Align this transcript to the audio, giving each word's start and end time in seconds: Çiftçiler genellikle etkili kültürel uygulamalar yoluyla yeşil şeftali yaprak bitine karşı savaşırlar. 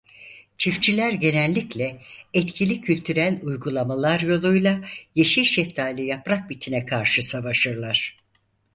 Çiftçiler 0.57 1.11
genellikle 1.13 2.01
etkili 2.33 2.81
kültürel 2.81 3.39
uygulamalar 3.41 4.19
yoluyla 4.19 4.81
yeşil 5.15 5.43
şeftali 5.43 6.05
yaprak 6.05 6.49
bitine 6.49 6.85
karşı 6.85 7.23
savaşırlar. 7.27 8.15